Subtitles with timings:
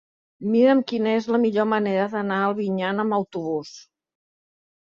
[0.53, 3.75] Mira'm quina és la millor manera d'anar a Albinyana amb autobús.